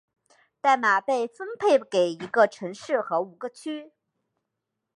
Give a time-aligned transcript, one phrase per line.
[0.61, 3.91] 代码被分配给一个城市和五个区。